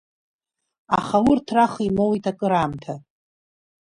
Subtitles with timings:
[0.97, 2.93] Аха урҭ раха имоуит акыраамҭа.